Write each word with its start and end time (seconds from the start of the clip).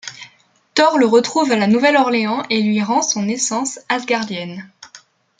Thor 0.73 0.97
le 0.97 1.05
retrouve 1.05 1.51
à 1.51 1.55
La 1.55 1.67
Nouvelle-Orléans 1.67 2.41
et 2.49 2.59
lui 2.63 2.81
rend 2.81 3.03
son 3.03 3.27
essence 3.27 3.79
asgardienne. 3.87 4.67